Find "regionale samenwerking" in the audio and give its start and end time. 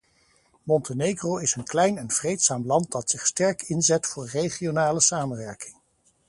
4.27-5.75